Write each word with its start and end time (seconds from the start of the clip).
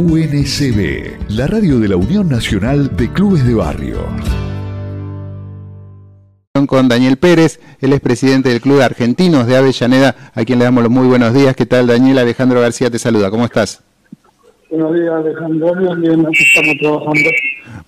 UNCB, 0.00 1.28
la 1.28 1.46
radio 1.46 1.78
de 1.78 1.88
la 1.88 1.96
Unión 1.96 2.26
Nacional 2.26 2.96
de 2.96 3.12
Clubes 3.12 3.46
de 3.46 3.52
Barrio. 3.52 3.98
Con 6.66 6.88
Daniel 6.88 7.18
Pérez, 7.18 7.60
él 7.82 7.92
es 7.92 8.00
presidente 8.00 8.48
del 8.48 8.62
Club 8.62 8.78
de 8.78 8.84
Argentinos 8.84 9.46
de 9.46 9.58
Avellaneda, 9.58 10.16
a 10.34 10.44
quien 10.46 10.58
le 10.58 10.64
damos 10.64 10.84
los 10.84 10.90
muy 10.90 11.06
buenos 11.06 11.34
días. 11.34 11.54
¿Qué 11.54 11.66
tal, 11.66 11.86
Daniel? 11.86 12.16
Alejandro 12.16 12.62
García 12.62 12.90
te 12.90 12.98
saluda. 12.98 13.30
¿Cómo 13.30 13.44
estás? 13.44 13.82
Buenos 14.70 14.94
días, 14.94 15.12
Alejandro. 15.12 15.74
Bien, 15.96 16.26
aquí 16.26 16.44
estamos 16.44 16.76
trabajando. 16.80 17.30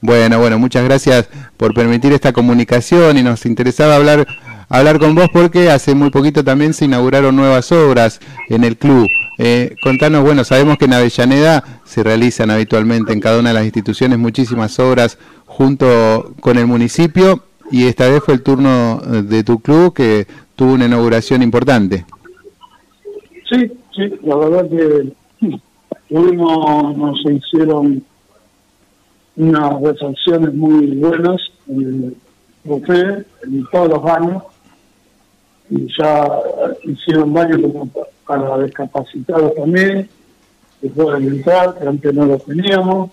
Bueno, 0.02 0.38
bueno, 0.38 0.58
muchas 0.58 0.84
gracias 0.84 1.30
por 1.56 1.72
permitir 1.72 2.12
esta 2.12 2.34
comunicación 2.34 3.16
y 3.16 3.22
nos 3.22 3.46
interesaba 3.46 3.96
hablar 3.96 4.26
hablar 4.68 4.98
con 4.98 5.14
vos 5.14 5.28
porque 5.32 5.70
hace 5.70 5.94
muy 5.94 6.10
poquito 6.10 6.44
también 6.44 6.74
se 6.74 6.84
inauguraron 6.84 7.34
nuevas 7.36 7.72
obras 7.72 8.20
en 8.50 8.64
el 8.64 8.76
club. 8.76 9.08
Eh, 9.44 9.74
contanos, 9.82 10.22
bueno, 10.22 10.44
sabemos 10.44 10.78
que 10.78 10.84
en 10.84 10.92
Avellaneda 10.92 11.64
se 11.82 12.04
realizan 12.04 12.48
habitualmente 12.52 13.12
en 13.12 13.18
cada 13.18 13.40
una 13.40 13.48
de 13.48 13.54
las 13.54 13.64
instituciones 13.64 14.16
muchísimas 14.16 14.78
obras 14.78 15.18
junto 15.46 16.32
con 16.38 16.58
el 16.58 16.68
municipio 16.68 17.42
y 17.68 17.86
esta 17.86 18.08
vez 18.08 18.22
fue 18.22 18.34
el 18.34 18.42
turno 18.44 18.98
de 19.00 19.42
tu 19.42 19.58
club 19.58 19.94
que 19.94 20.28
tuvo 20.54 20.74
una 20.74 20.86
inauguración 20.86 21.42
importante. 21.42 22.06
Sí, 23.50 23.72
sí, 23.96 24.14
la 24.22 24.36
verdad 24.36 24.70
que 24.70 25.12
tuvimos, 26.08 26.96
nos 26.96 27.20
hicieron 27.28 28.00
unas 29.34 29.82
recepciones 29.82 30.54
muy 30.54 30.86
buenas 30.98 31.40
en 31.66 31.80
el 31.80 32.16
buffet, 32.62 33.26
en 33.42 33.66
todos 33.72 33.88
los 33.88 34.02
baños, 34.04 34.44
y 35.68 35.88
ya 35.98 36.28
hicieron 36.84 37.32
baños 37.32 37.60
como 37.60 37.90
para 38.26 38.58
discapacitados 38.62 39.54
también, 39.54 40.08
que 40.80 40.88
pueden 40.88 41.24
entrar, 41.24 41.78
que 41.78 41.86
antes 41.86 42.14
no 42.14 42.26
lo 42.26 42.38
teníamos, 42.38 43.10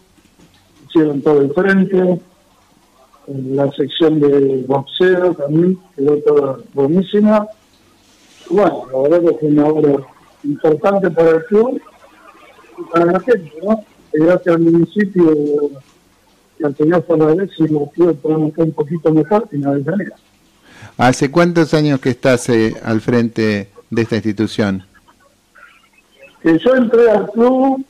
hicieron 0.88 1.22
todo 1.22 1.42
el 1.42 1.54
frente, 1.54 2.20
la 3.28 3.72
sección 3.72 4.20
de 4.20 4.64
boxeo 4.68 5.34
también 5.36 5.78
quedó 5.96 6.18
toda 6.18 6.58
buenísima. 6.74 7.48
Bueno, 8.50 8.86
la 8.92 9.02
verdad 9.02 9.30
que 9.30 9.38
fue 9.38 9.50
una 9.50 9.66
obra 9.68 10.04
importante 10.44 11.12
para 11.12 11.30
el 11.32 11.46
club 11.46 11.82
y 12.78 12.82
para 12.92 13.06
la 13.06 13.20
gente, 13.20 13.52
¿no? 13.64 13.84
gracias 14.12 14.56
al 14.56 14.62
municipio 14.62 15.72
y 16.60 16.64
al 16.64 16.76
señor 16.76 17.06
Fernández, 17.06 17.52
si 17.56 17.68
los 17.68 17.92
clubes 17.92 18.18
podemos 18.18 18.50
estar 18.50 18.66
un 18.66 18.72
poquito 18.72 19.14
mejor 19.14 19.48
en 19.52 19.66
Avellaneda. 19.66 20.16
¿Hace 20.98 21.32
cuántos 21.32 21.74
años 21.74 22.00
que 22.00 22.10
estás 22.10 22.50
eh, 22.50 22.76
al 22.84 23.00
frente 23.02 23.70
de 23.90 24.02
esta 24.02 24.16
institución? 24.16 24.84
Que 26.42 26.58
yo 26.58 26.76
entré 26.76 27.12
al 27.12 27.30
club 27.32 27.86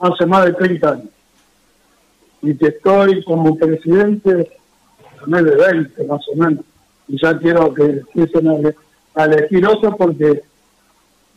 hace 0.00 0.26
más 0.26 0.46
de 0.46 0.52
30 0.54 0.90
años 0.90 1.08
y 2.42 2.56
que 2.56 2.66
estoy 2.68 3.22
como 3.24 3.56
presidente 3.56 4.50
más 5.26 5.44
de 5.44 5.56
20 5.56 6.04
más 6.04 6.20
o 6.28 6.36
menos. 6.36 6.64
Y 7.08 7.20
ya 7.20 7.38
quiero 7.38 7.72
que 7.72 7.84
empiecen 7.84 8.74
a, 9.14 9.24
elegir 9.24 9.66
otro 9.66 9.96
porque 9.96 10.42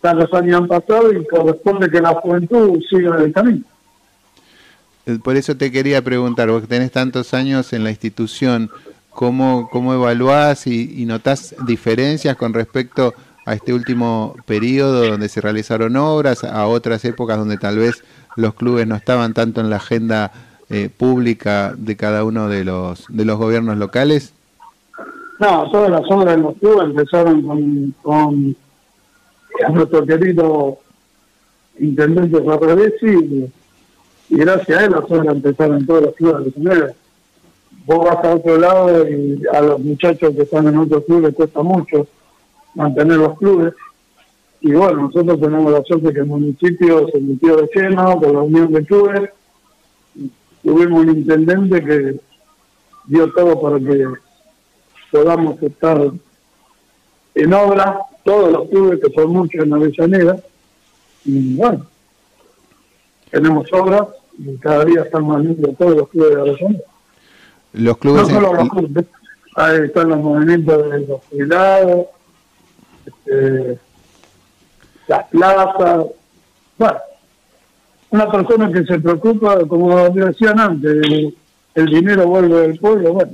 tantos 0.02 0.34
años 0.34 0.62
han 0.62 0.68
pasado 0.68 1.12
y 1.14 1.26
corresponde 1.28 1.90
que 1.90 2.02
la 2.02 2.14
juventud 2.16 2.80
siga 2.90 3.18
el 3.18 3.32
camino. 3.32 3.64
Eh, 5.06 5.20
por 5.24 5.36
eso 5.36 5.56
te 5.56 5.72
quería 5.72 6.02
preguntar, 6.02 6.50
vos 6.50 6.62
que 6.62 6.68
tenés 6.68 6.92
tantos 6.92 7.34
años 7.34 7.74
en 7.74 7.84
la 7.84 7.92
institución, 7.92 8.72
¿cómo, 9.12 9.70
cómo 9.70 9.94
evaluás 9.94 10.66
y, 10.66 11.02
y 11.02 11.06
notás 11.06 11.56
diferencias 11.66 12.36
con 12.38 12.54
respecto 12.54 13.14
a 13.46 13.54
este 13.54 13.74
último 13.74 14.36
periodo 14.46 15.08
donde 15.08 15.30
se 15.30 15.40
realizaron 15.40 15.96
obras, 15.96 16.44
a 16.44 16.66
otras 16.68 17.06
épocas 17.06 17.38
donde 17.38 17.58
tal 17.58 17.78
vez 17.78 18.04
los 18.36 18.56
clubes 18.56 18.88
no 18.88 18.96
estaban 18.96 19.34
tanto 19.34 19.62
en 19.62 19.70
la 19.70 19.78
agenda 19.78 20.32
eh, 20.70 20.90
pública 20.90 21.74
de 21.78 21.96
cada 21.96 22.24
uno 22.24 22.50
de 22.50 22.64
los 22.64 23.06
de 23.08 23.24
los 23.24 23.38
gobiernos 23.38 23.78
locales? 23.78 24.34
No, 25.40 25.70
todas 25.70 25.92
las 25.92 26.02
obras 26.10 26.36
en 26.36 26.42
los 26.42 26.58
clubes 26.58 26.86
empezaron 26.86 27.42
con, 27.44 27.96
con 28.02 28.56
nuestro 29.74 30.06
querido 30.06 30.80
intendente 31.78 32.42
Ferraresi 32.42 33.06
y, 33.06 33.54
y 34.30 34.38
gracias 34.38 34.80
a 34.80 34.86
él 34.86 34.92
las 34.92 35.04
obras 35.04 35.36
empezaron 35.36 35.86
todos 35.86 36.02
los 36.04 36.16
clubes 36.16 36.56
de 36.56 36.94
Vos 37.86 38.04
vas 38.04 38.26
a 38.26 38.34
otro 38.34 38.58
lado 38.58 39.08
y 39.08 39.44
a 39.54 39.62
los 39.62 39.80
muchachos 39.80 40.34
que 40.36 40.42
están 40.42 40.68
en 40.68 40.78
otros 40.78 41.04
clubes 41.06 41.36
cuesta 41.36 41.62
mucho 41.62 42.08
mantener 42.76 43.18
los 43.18 43.38
clubes. 43.38 43.74
Y 44.62 44.72
bueno, 44.74 45.08
nosotros 45.08 45.40
tenemos 45.40 45.72
la 45.72 45.84
suerte 45.84 46.14
que 46.14 46.20
el 46.20 46.26
municipio 46.26 47.08
se 47.10 47.20
metió 47.20 47.58
de 47.58 47.70
lleno 47.74 48.20
con 48.20 48.34
la 48.34 48.42
unión 48.42 48.72
de 48.72 48.86
clubes 48.86 49.30
tuvimos 50.66 51.02
un 51.02 51.10
intendente 51.10 51.84
que 51.84 52.20
dio 53.06 53.32
todo 53.34 53.62
para 53.62 53.80
que 53.80 54.08
podamos 55.12 55.62
estar 55.62 56.12
en 57.36 57.54
obra, 57.54 58.00
todos 58.24 58.52
los 58.52 58.70
clubes 58.70 59.00
que 59.00 59.14
son 59.14 59.32
muchos 59.32 59.64
en 59.64 59.74
Avellaneda, 59.74 60.38
y 61.24 61.56
bueno, 61.56 61.86
tenemos 63.30 63.72
obras 63.74 64.08
y 64.40 64.58
cada 64.58 64.86
día 64.86 65.04
están 65.04 65.28
más 65.28 65.44
limpios 65.44 65.78
todos 65.78 65.96
los 65.96 66.10
clubes 66.10 66.36
de 66.36 66.42
Avellaneda. 66.42 66.84
Los 67.74 67.98
clubes 67.98 68.22
no 68.24 68.30
solo 68.30 68.54
los 68.54 68.70
clubes, 68.70 69.06
ahí 69.56 69.82
están 69.86 70.10
los 70.10 70.20
movimientos 70.20 70.90
de 70.90 71.00
los 71.02 71.22
jubilados, 71.26 72.08
este, 73.06 73.80
las 75.08 75.28
plazas, 75.28 76.06
bueno, 76.78 76.98
una 78.12 78.32
persona 78.32 78.72
que 78.72 78.86
se 78.86 79.00
preocupa, 79.00 79.60
como 79.68 79.98
decían 80.10 80.60
antes, 80.60 81.08
el, 81.76 81.86
dinero 81.86 82.28
vuelve 82.28 82.62
del 82.62 82.80
pueblo, 82.80 83.14
bueno, 83.14 83.34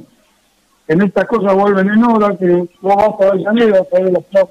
en 0.88 1.02
estas 1.02 1.26
cosas 1.28 1.54
vuelven 1.54 1.90
en 1.90 2.04
hora, 2.04 2.36
que 2.38 2.68
vos 2.82 2.96
vas 2.96 3.22
a 3.22 3.32
Avellaneda, 3.32 3.86
las, 3.92 4.48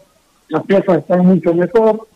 las 0.49 0.65
piezas 0.65 0.99
están 0.99 1.27
mucho 1.27 1.55
mejor, 1.55 2.07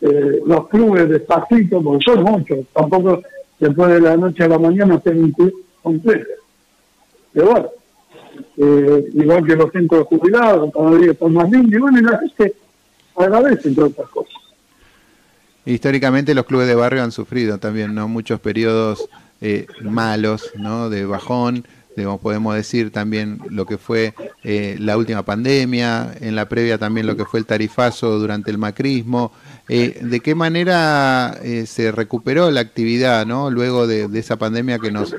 eh, 0.00 0.40
los 0.44 0.68
clubes 0.68 1.08
despacito, 1.08 1.82
porque 1.82 2.04
son 2.04 2.22
muchos, 2.22 2.58
tampoco 2.72 3.22
después 3.58 3.88
de 3.90 4.00
la 4.00 4.16
noche 4.16 4.44
a 4.44 4.48
la 4.48 4.58
mañana 4.58 4.96
estén 4.96 5.34
completos. 5.82 6.36
Pero 7.32 7.50
bueno, 7.50 7.68
eh, 8.56 9.10
igual 9.14 9.46
que 9.46 9.56
los 9.56 9.70
centros 9.72 10.06
jubilados, 10.06 10.72
cada 10.72 10.96
día 10.96 11.12
están 11.12 11.32
más 11.32 11.50
lindos, 11.50 11.72
y 11.72 11.78
bueno, 11.78 12.00
la 12.00 12.18
gente 12.18 12.54
agradece 13.16 13.68
entre 13.68 13.84
otras 13.84 14.08
cosas. 14.08 14.34
Históricamente 15.66 16.32
los 16.32 16.46
clubes 16.46 16.68
de 16.68 16.76
barrio 16.76 17.02
han 17.02 17.10
sufrido 17.10 17.58
también 17.58 17.92
no 17.92 18.06
muchos 18.06 18.38
periodos 18.38 19.08
eh, 19.40 19.66
malos, 19.82 20.52
¿no? 20.54 20.88
de 20.88 21.04
bajón, 21.06 21.66
digamos, 21.96 22.20
podemos 22.20 22.54
decir 22.54 22.92
también 22.92 23.40
lo 23.50 23.66
que 23.66 23.76
fue 23.76 24.14
eh, 24.44 24.76
la 24.78 24.96
última 24.96 25.24
pandemia, 25.24 26.14
en 26.20 26.36
la 26.36 26.48
previa 26.48 26.78
también 26.78 27.06
lo 27.06 27.16
que 27.16 27.24
fue 27.24 27.40
el 27.40 27.46
tarifazo 27.46 28.18
durante 28.20 28.52
el 28.52 28.58
macrismo. 28.58 29.32
Eh, 29.68 29.98
¿De 30.02 30.20
qué 30.20 30.36
manera 30.36 31.36
se 31.66 31.90
recuperó 31.90 32.50
la 32.52 32.60
actividad 32.60 33.26
¿no? 33.26 33.50
luego 33.50 33.88
de, 33.88 34.08
esa 34.18 34.36
pandemia 34.36 34.78
que 34.78 34.92
nos, 34.92 35.16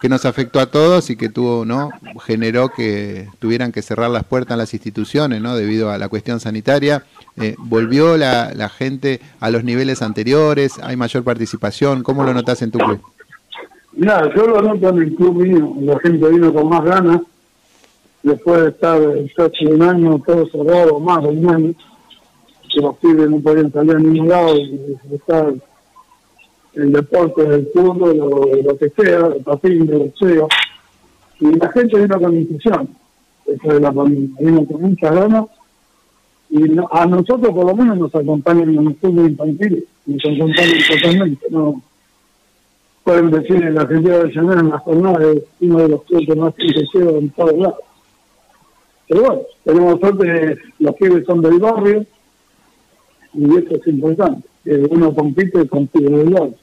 que 0.00 0.08
nos 0.08 0.24
afectó 0.24 0.60
a 0.60 0.66
todos 0.66 1.10
y 1.10 1.16
que 1.16 1.28
tuvo, 1.28 1.64
¿no? 1.64 1.90
generó 2.24 2.70
que 2.70 3.28
tuvieran 3.38 3.70
que 3.70 3.82
cerrar 3.82 4.10
las 4.10 4.24
puertas 4.24 4.54
en 4.54 4.58
las 4.58 4.72
instituciones 4.72 5.42
¿no? 5.42 5.54
debido 5.54 5.90
a 5.90 5.98
la 5.98 6.08
cuestión 6.08 6.40
sanitaria? 6.40 7.04
Eh, 7.36 7.54
¿Volvió 7.58 8.16
la, 8.16 8.52
la, 8.54 8.68
gente 8.68 9.20
a 9.40 9.50
los 9.50 9.62
niveles 9.62 10.02
anteriores? 10.02 10.78
¿Hay 10.82 10.96
mayor 10.96 11.22
participación? 11.22 12.02
¿Cómo 12.02 12.24
lo 12.24 12.32
notas 12.32 12.62
en 12.62 12.70
tu 12.70 12.78
club? 12.78 13.00
Mira, 13.92 14.32
yo 14.34 14.46
lo 14.46 14.62
noto 14.62 14.88
en 14.88 15.02
el 15.02 15.14
club 15.14 15.42
mío. 15.42 15.74
La 15.80 15.98
gente 16.00 16.28
vino 16.28 16.52
con 16.52 16.68
más 16.68 16.84
ganas. 16.84 17.20
Después 18.22 18.62
de 18.62 18.68
estar 18.70 19.00
casi 19.36 19.66
un 19.66 19.82
año 19.82 20.22
todo 20.26 20.46
cerrado, 20.48 21.00
más 21.00 21.22
de 21.22 21.28
un 21.28 21.50
año, 21.50 21.74
que 22.72 22.80
los 22.80 22.96
pibes 22.96 23.28
no 23.28 23.40
podían 23.40 23.72
salir 23.72 23.96
a 23.96 23.98
ningún 23.98 24.28
lado 24.28 24.56
y 24.56 24.96
estar 25.14 25.52
el 26.74 26.92
deporte 26.92 27.42
del 27.44 27.68
fútbol 27.72 28.16
lo 28.16 28.78
que 28.78 28.90
sea, 28.90 29.26
el 29.26 29.42
patín, 29.42 29.88
el 29.90 29.98
boxeo. 29.98 30.48
Y 31.40 31.54
la 31.56 31.72
gente 31.72 31.98
vino 31.98 32.20
con 32.20 32.36
intuición. 32.36 32.88
Después 33.46 33.74
de 33.74 33.80
la 33.80 33.90
vino 33.90 34.66
con 34.66 34.82
muchas 34.82 35.14
ganas 35.14 35.46
y 36.50 36.64
a 36.90 37.06
nosotros 37.06 37.54
por 37.54 37.64
lo 37.64 37.76
menos 37.76 37.96
nos 37.96 38.14
acompañan 38.14 38.68
en 38.70 38.84
los 38.84 38.96
fútbol 38.96 39.30
infantil, 39.30 39.86
nos 40.06 40.24
acompañan 40.24 40.78
totalmente, 40.88 41.46
no 41.50 41.80
pueden 43.04 43.30
decir 43.30 43.56
en 43.56 43.74
la 43.74 43.82
Argentina 43.82 44.18
de 44.18 44.32
Janeiro 44.32 44.60
en 44.60 44.70
la 44.70 44.78
jornada 44.78 45.32
es 45.32 45.42
uno 45.60 45.78
de 45.78 45.88
los 45.88 46.02
clubes 46.04 46.36
más 46.36 46.54
crecidos 46.54 47.14
en 47.14 47.30
todos 47.30 47.56
lados. 47.56 47.78
Pero 49.08 49.22
bueno, 49.22 49.42
tenemos 49.64 50.00
suerte 50.00 50.58
los 50.78 50.94
pibes 50.96 51.24
son 51.26 51.40
del 51.40 51.58
barrio 51.58 52.04
y 53.32 53.44
eso 53.44 53.74
es 53.76 53.86
importante, 53.86 54.48
que 54.64 54.74
uno 54.90 55.14
compite 55.14 55.68
con 55.68 55.86
pibes 55.86 56.10
del 56.10 56.30
barrio. 56.30 56.54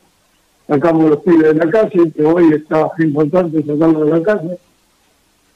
Sacamos 0.68 1.10
los 1.10 1.20
pibes 1.22 1.54
de 1.54 1.66
la 1.66 1.72
calle, 1.72 2.12
que 2.12 2.24
hoy 2.24 2.54
está 2.54 2.92
importante 3.00 3.64
sacarlos 3.64 4.06
de 4.06 4.20
la 4.20 4.24
calle, 4.24 4.60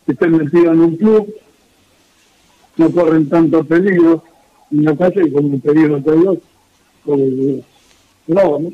que 0.06 0.12
estén 0.14 0.38
metidos 0.38 0.74
en 0.74 0.80
un 0.80 0.96
club, 0.96 1.34
no 2.78 2.92
corren 2.92 3.28
tanto 3.28 3.64
peligro 3.64 4.24
en 4.72 4.86
la 4.86 4.96
calle 4.96 5.32
como 5.32 5.54
el 5.54 5.62
peligro 5.62 6.00
de 6.00 6.16
Dios. 6.18 6.38
No, 8.28 8.60
¿no? 8.60 8.72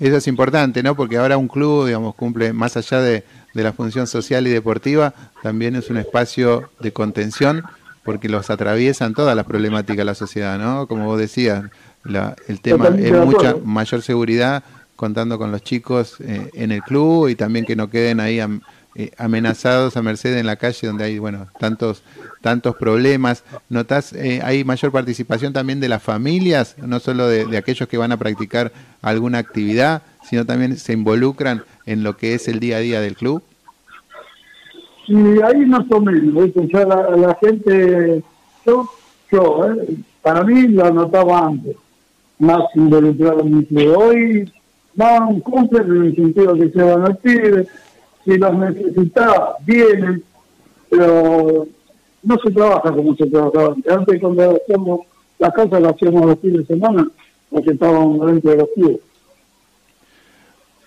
Eso 0.00 0.16
es 0.16 0.28
importante, 0.28 0.82
¿no? 0.82 0.94
Porque 0.94 1.16
ahora 1.16 1.36
un 1.36 1.48
club, 1.48 1.86
digamos, 1.86 2.14
cumple 2.14 2.52
más 2.52 2.76
allá 2.76 3.00
de, 3.00 3.24
la 3.54 3.72
función 3.72 4.06
social 4.06 4.46
y 4.46 4.50
deportiva, 4.50 5.14
también 5.42 5.74
es 5.74 5.90
un 5.90 5.96
espacio 5.96 6.70
de 6.78 6.92
contención 6.92 7.64
porque 8.04 8.28
los 8.28 8.50
atraviesan 8.50 9.14
todas 9.14 9.34
las 9.34 9.44
problemáticas 9.44 9.96
de 9.96 10.04
la 10.04 10.14
sociedad, 10.14 10.58
¿no? 10.58 10.86
Como 10.86 11.06
vos 11.06 11.18
decías, 11.18 11.64
el 12.46 12.60
tema 12.60 12.88
es 12.96 13.12
mucha 13.12 13.56
mayor 13.64 14.02
seguridad 14.02 14.62
contando 14.98 15.38
con 15.38 15.52
los 15.52 15.62
chicos 15.62 16.16
eh, 16.18 16.50
en 16.54 16.72
el 16.72 16.82
club 16.82 17.28
y 17.28 17.36
también 17.36 17.64
que 17.64 17.76
no 17.76 17.88
queden 17.88 18.18
ahí 18.18 18.40
eh, 18.96 19.12
amenazados 19.16 19.96
a 19.96 20.02
merced 20.02 20.36
en 20.36 20.44
la 20.44 20.56
calle 20.56 20.88
donde 20.88 21.04
hay 21.04 21.20
bueno 21.20 21.46
tantos 21.60 22.02
tantos 22.40 22.74
problemas. 22.74 23.44
Notas 23.68 24.12
eh, 24.12 24.40
hay 24.42 24.64
mayor 24.64 24.90
participación 24.90 25.52
también 25.52 25.78
de 25.78 25.88
las 25.88 26.02
familias 26.02 26.74
no 26.84 26.98
solo 26.98 27.28
de, 27.28 27.56
aquellos 27.56 27.88
que 27.88 27.96
van 27.96 28.10
a 28.10 28.16
practicar 28.16 28.72
alguna 29.00 29.38
actividad 29.38 30.02
sino 30.28 30.44
también 30.44 30.76
se 30.76 30.94
involucran 30.94 31.62
en 31.86 32.02
lo 32.02 32.16
que 32.16 32.34
es 32.34 32.48
el 32.48 32.58
día 32.58 32.78
a 32.78 32.80
día 32.80 33.00
del 33.00 33.14
club. 33.14 33.40
Sí 35.06 35.14
ahí 35.14 35.64
más 35.64 35.86
o 35.90 36.00
menos 36.00 36.50
ya 36.72 36.84
la, 36.84 37.10
la 37.10 37.38
gente 37.40 38.24
yo 38.66 38.90
yo 39.30 39.76
para 40.22 40.42
mí 40.42 40.66
lo 40.66 40.90
notaba 40.90 41.46
antes 41.46 41.76
más 42.40 42.62
involucrado 42.74 43.40
en 43.40 43.58
mi 43.58 43.64
club. 43.64 43.96
Hoy 43.96 44.52
van, 44.98 45.40
cumplen 45.40 45.86
en 45.86 46.04
el 46.06 46.16
sentido 46.16 46.54
que 46.54 46.70
se 46.70 46.82
van 46.82 47.04
al 47.04 47.16
pide, 47.18 47.66
si 48.24 48.36
los 48.36 48.54
necesita, 48.58 49.54
vienen, 49.64 50.22
pero 50.90 51.66
no 52.24 52.38
se 52.44 52.50
trabaja 52.50 52.92
como 52.92 53.14
se 53.14 53.26
trabajaba 53.26 53.74
antes. 53.74 53.92
Antes 53.92 54.20
cuando 54.20 54.56
hacíamos 54.56 55.00
las 55.38 55.54
casas 55.54 55.80
las 55.80 55.94
hacíamos 55.94 56.26
los 56.26 56.40
fines 56.40 56.66
de 56.66 56.74
semana, 56.74 57.08
porque 57.48 57.70
estábamos 57.70 58.26
dentro 58.26 58.50
de 58.50 58.56
los 58.56 58.68
clubes. 58.74 58.98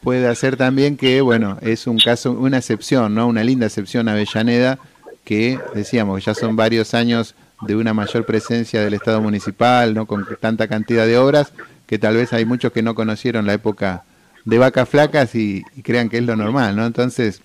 Puede 0.03 0.27
hacer 0.27 0.57
también 0.57 0.97
que, 0.97 1.21
bueno, 1.21 1.57
es 1.61 1.87
un 1.87 1.97
caso, 1.97 2.33
una 2.33 2.57
excepción, 2.57 3.15
¿no? 3.15 3.27
Una 3.27 3.43
linda 3.45 3.67
excepción 3.67 4.09
Avellaneda, 4.09 4.77
que 5.23 5.57
decíamos 5.73 6.25
ya 6.25 6.33
son 6.33 6.57
varios 6.57 6.93
años 6.93 7.33
de 7.61 7.75
una 7.75 7.93
mayor 7.93 8.25
presencia 8.25 8.81
del 8.81 8.95
Estado 8.95 9.21
municipal, 9.21 9.93
¿no? 9.93 10.05
Con 10.05 10.25
tanta 10.41 10.67
cantidad 10.67 11.05
de 11.05 11.17
obras, 11.17 11.53
que 11.91 11.99
tal 11.99 12.15
vez 12.15 12.31
hay 12.31 12.45
muchos 12.45 12.71
que 12.71 12.81
no 12.81 12.95
conocieron 12.95 13.45
la 13.45 13.53
época 13.53 14.05
de 14.45 14.57
vacas 14.57 14.87
flacas 14.87 15.35
y, 15.35 15.61
crean 15.83 16.07
que 16.07 16.19
es 16.19 16.23
lo 16.23 16.37
normal, 16.37 16.73
¿no? 16.73 16.85
Entonces, 16.85 17.41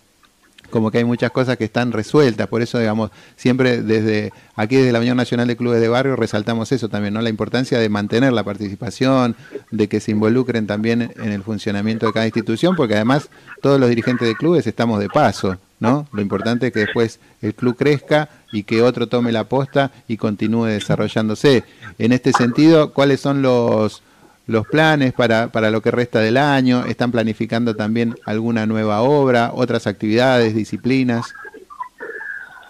como 0.71 0.93
que 0.93 0.99
hay 0.99 1.05
muchas 1.05 1.33
cosas 1.33 1.57
que 1.57 1.65
están 1.65 1.91
resueltas, 1.91 2.47
por 2.47 2.63
eso, 2.63 2.79
digamos, 2.79 3.11
siempre 3.35 3.83
desde 3.83 4.33
aquí, 4.55 4.77
desde 4.77 4.93
la 4.93 5.01
Unión 5.01 5.17
Nacional 5.17 5.49
de 5.49 5.57
Clubes 5.57 5.81
de 5.81 5.89
Barrio, 5.89 6.15
resaltamos 6.15 6.71
eso 6.71 6.89
también, 6.89 7.15
¿no? 7.15 7.23
La 7.23 7.29
importancia 7.29 7.81
de 7.81 7.89
mantener 7.89 8.33
la 8.33 8.45
participación, 8.45 9.35
de 9.73 9.89
que 9.89 9.99
se 9.99 10.13
involucren 10.13 10.69
también 10.69 11.13
en 11.17 11.33
el 11.33 11.43
funcionamiento 11.43 12.07
de 12.07 12.13
cada 12.13 12.27
institución, 12.27 12.77
porque 12.77 12.95
además 12.95 13.29
todos 13.63 13.81
los 13.81 13.89
dirigentes 13.89 14.29
de 14.29 14.37
clubes 14.37 14.69
estamos 14.69 15.01
de 15.01 15.09
paso, 15.09 15.59
¿no? 15.81 16.07
Lo 16.13 16.23
importante 16.23 16.69
es 16.69 16.73
que 16.73 16.81
después 16.87 17.19
el 17.43 17.53
club 17.53 17.77
crezca 17.77 18.29
y 18.53 18.63
que 18.63 18.83
otro 18.83 19.09
tome 19.09 19.33
la 19.33 19.43
posta 19.43 19.91
y 20.07 20.19
continúe 20.19 20.67
desarrollándose. 20.67 21.65
En 21.99 22.13
este 22.13 22.31
sentido, 22.33 22.93
¿cuáles 22.93 23.21
son 23.21 23.43
los 23.43 24.05
los 24.47 24.67
planes 24.67 25.13
para, 25.13 25.49
para 25.49 25.71
lo 25.71 25.81
que 25.81 25.91
resta 25.91 26.21
del 26.21 26.37
año? 26.37 26.85
¿Están 26.87 27.11
planificando 27.11 27.75
también 27.75 28.15
alguna 28.25 28.67
nueva 28.67 29.03
obra, 29.03 29.51
otras 29.55 29.87
actividades, 29.87 30.55
disciplinas? 30.55 31.35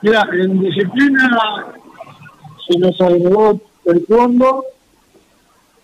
Mira, 0.03 0.29
en 0.33 0.61
disciplina 0.61 1.67
se 2.69 2.79
nos 2.79 3.01
agregó 3.01 3.61
el 3.85 4.05
fondo, 4.07 4.65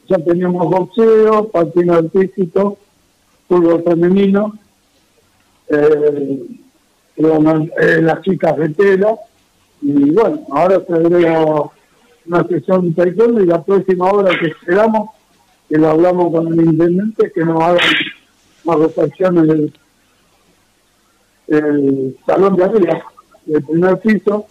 ya 0.09 0.19
teníamos 0.19 0.69
boxeo, 0.69 1.49
patín 1.49 1.91
artístico, 1.91 2.79
fútbol 3.49 3.83
femenino, 3.85 4.59
eh, 5.69 6.47
eh, 7.17 8.01
las 8.03 8.23
chicas 8.23 8.57
de 8.57 8.69
tela, 8.71 9.15
y 9.81 10.11
bueno, 10.11 10.41
ahora 10.51 10.81
se 10.87 10.93
agrega 10.93 11.45
una 12.27 12.47
sesión 12.49 12.89
de 12.89 12.95
taekwondo 12.95 13.43
y 13.43 13.47
la 13.47 13.63
próxima 13.63 14.07
obra 14.07 14.39
que 14.39 14.49
esperamos 14.49 15.11
que 15.73 15.79
lo 15.79 15.89
hablamos 15.89 16.31
con 16.31 16.53
el 16.53 16.67
intendente, 16.67 17.33
que 17.33 17.45
nos 17.47 17.63
haga 17.63 17.81
más 18.65 18.79
refacciones 18.79 19.49
en 19.49 19.73
el, 21.49 22.17
salón 22.27 22.57
de 22.57 22.65
arriba, 22.65 23.03
del 23.47 23.63
primer 23.65 23.99
piso, 24.01 24.47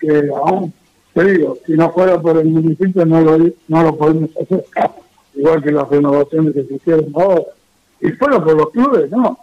que 0.00 0.28
aún, 0.34 0.72
te 1.14 1.24
digo, 1.24 1.58
si 1.64 1.74
no 1.74 1.92
fuera 1.92 2.20
por 2.20 2.36
el 2.36 2.48
municipio 2.48 3.06
no 3.06 3.20
lo, 3.20 3.38
no 3.68 3.82
lo 3.84 3.96
podemos 3.96 4.30
hacer, 4.42 4.64
igual 5.36 5.62
que 5.62 5.70
las 5.70 5.88
renovaciones 5.88 6.52
que 6.52 6.64
se 6.64 6.74
hicieron 6.74 7.12
ahora. 7.14 7.42
Y 8.00 8.08
fuera 8.10 8.44
por 8.44 8.56
los 8.56 8.70
clubes, 8.70 9.08
no. 9.12 9.38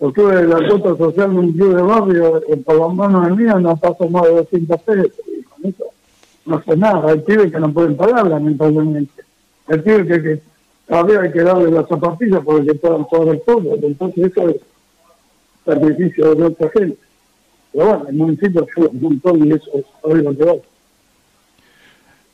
Los 0.00 0.12
clubes 0.12 0.40
de 0.40 0.48
la 0.48 0.68
cuota 0.68 0.96
social 0.96 1.32
de 1.32 1.38
un 1.38 1.52
club 1.52 1.76
de 1.76 1.82
barrio, 1.82 2.42
por 2.64 2.74
lo 2.74 2.88
menos 2.90 3.28
el 3.28 3.36
mío, 3.36 3.60
no 3.60 3.76
pasó 3.76 4.08
más 4.08 4.24
de 4.24 4.34
200 4.34 4.82
pesos. 4.82 5.12
Y 5.28 5.42
con 5.44 5.64
eso 5.64 5.84
no 6.44 6.56
hace 6.56 6.76
nada. 6.76 7.12
Hay 7.12 7.20
pibes 7.20 7.52
que 7.52 7.60
no 7.60 7.72
pueden 7.72 7.96
pagar, 7.96 8.26
lamentablemente 8.26 9.25
el 9.68 9.82
tío 9.82 10.06
que, 10.06 10.22
que 10.22 10.42
hay 10.88 11.32
que 11.32 11.42
darle 11.42 11.70
las 11.70 11.88
zapatillas 11.88 12.44
para 12.44 12.64
que 12.64 12.74
puedan 12.74 13.02
jugar 13.04 13.28
el 13.34 13.40
fútbol. 13.40 13.80
Entonces 13.82 14.30
eso 14.30 14.48
es 14.48 14.56
sacrificio 15.64 16.34
de 16.34 16.44
otra 16.44 16.70
gente. 16.70 16.98
Pero 17.72 17.86
bueno, 17.86 18.08
el 18.08 18.14
municipio 18.14 18.66
ayuda 18.76 18.90
un 18.90 19.00
montón 19.00 19.46
y 19.46 19.52
eso 19.52 19.70
es 19.74 20.22
lo 20.22 20.36
que 20.36 20.44
va. 20.44 20.54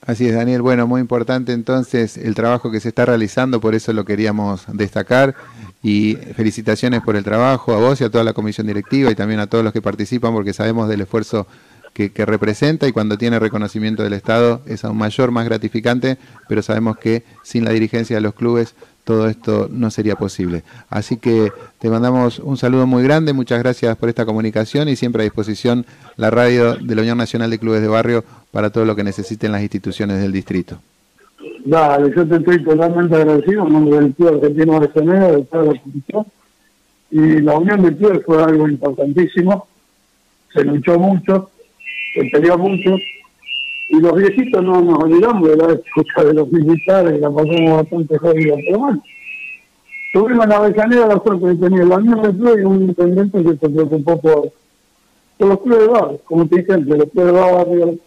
Así 0.04 0.26
es, 0.26 0.34
Daniel. 0.34 0.62
Bueno, 0.62 0.86
muy 0.88 1.00
importante 1.00 1.52
entonces 1.52 2.16
el 2.16 2.34
trabajo 2.34 2.72
que 2.72 2.80
se 2.80 2.88
está 2.88 3.06
realizando, 3.06 3.60
por 3.60 3.74
eso 3.74 3.92
lo 3.92 4.04
queríamos 4.04 4.64
destacar. 4.72 5.34
Y 5.84 6.14
felicitaciones 6.36 7.02
por 7.02 7.16
el 7.16 7.24
trabajo 7.24 7.72
a 7.72 7.78
vos 7.78 8.00
y 8.00 8.04
a 8.04 8.10
toda 8.10 8.22
la 8.22 8.32
comisión 8.32 8.68
directiva 8.68 9.10
y 9.10 9.16
también 9.16 9.40
a 9.40 9.48
todos 9.48 9.64
los 9.64 9.72
que 9.72 9.82
participan, 9.82 10.32
porque 10.32 10.52
sabemos 10.52 10.88
del 10.88 11.00
esfuerzo 11.00 11.46
que, 11.92 12.10
representa 12.26 12.88
y 12.88 12.92
cuando 12.92 13.18
tiene 13.18 13.38
reconocimiento 13.38 14.02
del 14.02 14.14
Estado 14.14 14.62
es 14.66 14.84
aún 14.84 14.98
mayor, 14.98 15.30
más 15.30 15.44
gratificante, 15.44 16.16
pero 16.48 16.62
sabemos 16.62 16.96
que 16.96 17.22
sin 17.42 17.64
la 17.64 17.72
dirigencia 17.72 18.16
de 18.16 18.22
los 18.22 18.34
clubes 18.34 18.74
todo 19.04 19.28
esto 19.28 19.68
no 19.70 19.90
sería 19.90 20.14
posible. 20.14 20.62
Así 20.88 21.16
que 21.16 21.52
te 21.80 21.90
mandamos 21.90 22.38
un 22.38 22.56
saludo 22.56 22.86
muy 22.86 23.02
grande, 23.02 23.32
muchas 23.32 23.58
gracias 23.58 23.96
por 23.96 24.08
esta 24.08 24.24
comunicación 24.24 24.88
y 24.88 24.96
siempre 24.96 25.22
a 25.22 25.24
disposición 25.24 25.84
la 26.16 26.30
radio 26.30 26.76
de 26.76 26.94
la 26.94 27.02
Unión 27.02 27.18
Nacional 27.18 27.50
de 27.50 27.58
Clubes 27.58 27.82
de 27.82 27.88
Barrio 27.88 28.24
para 28.52 28.70
todo 28.70 28.84
lo 28.84 28.94
que 28.94 29.02
necesiten 29.02 29.52
las 29.52 29.62
instituciones 29.62 30.20
del 30.20 30.32
distrito. 30.32 30.78
Dale, 31.64 32.12
yo 32.14 32.26
te 32.26 32.36
estoy 32.36 32.62
totalmente 32.62 33.14
agradecido 33.14 33.66
en 33.66 33.72
nombre 33.72 34.00
del 34.00 34.14
Club 34.14 34.34
Argentino 34.34 34.80
de 34.80 34.88
Genera, 34.88 35.32
de 35.32 35.42
toda 35.42 35.64
la 35.64 35.80
comisión. 35.80 36.26
Y 37.10 37.40
la 37.40 37.56
unión 37.56 37.82
de 37.82 37.96
clubes 37.96 38.24
fue 38.24 38.42
algo 38.42 38.68
importantísimo, 38.68 39.66
se 40.52 40.64
luchó 40.64 40.98
mucho, 40.98 41.50
se 42.14 42.24
peleó 42.30 42.58
mucho. 42.58 42.96
Y 43.88 44.00
los 44.00 44.14
viejitos 44.14 44.62
no 44.62 44.80
nos 44.80 45.02
olvidamos 45.02 45.48
de 45.48 45.56
la 45.56 45.72
época 45.72 46.24
de 46.24 46.34
los 46.34 46.50
militares, 46.50 47.20
la 47.20 47.30
pasamos 47.30 47.82
bastante 47.82 48.18
jodida, 48.18 48.54
pero 48.56 48.78
bueno. 48.78 49.02
Tuvimos 50.12 50.44
en 50.44 50.50
la 50.50 50.56
Avellaneda 50.56 51.06
la 51.06 51.22
suerte 51.22 51.46
de 51.46 51.56
tener 51.56 51.86
la 51.86 51.98
misma 51.98 52.22
club 52.22 52.58
y 52.58 52.64
un 52.64 52.82
intendente 52.82 53.42
que 53.42 53.56
se 53.56 53.68
preocupó 53.68 54.20
por, 54.20 54.52
por 55.38 55.48
los 55.48 55.60
clubes 55.60 55.80
de 55.80 55.88
barrio, 55.88 56.20
como 56.24 56.46
te 56.46 56.56
dije 56.56 56.72
antes, 56.72 56.98
los 56.98 57.10
clubes 57.10 57.32
de 57.32 57.40
barrio, 57.40 57.98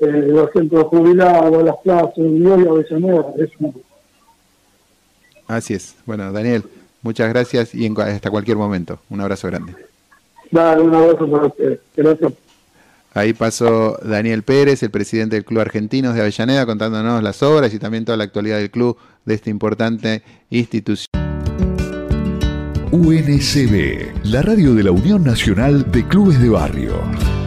eh, 0.00 0.26
los 0.28 0.50
centros 0.52 0.84
jubilados, 0.84 1.64
las 1.64 1.76
plazas, 1.78 2.16
y 2.16 2.46
hoy 2.46 2.66
Avellaneda, 2.66 3.26
es 3.38 3.50
una... 3.58 3.72
Así 5.46 5.74
es. 5.74 5.96
Bueno, 6.06 6.30
Daniel, 6.30 6.62
muchas 7.02 7.28
gracias 7.28 7.74
y 7.74 7.86
hasta 7.98 8.30
cualquier 8.30 8.56
momento. 8.56 9.00
Un 9.10 9.20
abrazo 9.20 9.48
grande. 9.48 9.74
Dale, 10.50 10.82
un 10.82 10.94
abrazo 10.94 11.30
para 11.30 11.46
ustedes. 11.46 11.80
Gracias. 11.96 12.32
Ahí 13.12 13.32
pasó 13.32 13.98
Daniel 14.04 14.44
Pérez, 14.44 14.82
el 14.82 14.90
presidente 14.90 15.36
del 15.36 15.44
Club 15.44 15.60
Argentinos 15.60 16.14
de 16.14 16.20
Avellaneda, 16.20 16.64
contándonos 16.64 17.22
las 17.22 17.42
obras 17.42 17.74
y 17.74 17.78
también 17.78 18.04
toda 18.04 18.16
la 18.16 18.24
actualidad 18.24 18.58
del 18.58 18.70
club 18.70 18.96
de 19.24 19.34
esta 19.34 19.50
importante 19.50 20.22
institución. 20.48 21.06
UNCB, 22.92 24.24
la 24.24 24.42
radio 24.42 24.74
de 24.74 24.84
la 24.84 24.90
Unión 24.92 25.24
Nacional 25.24 25.90
de 25.90 26.06
Clubes 26.06 26.40
de 26.40 26.48
Barrio. 26.48 27.39